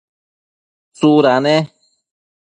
tsuda 0.95 1.35
ne? 1.45 1.55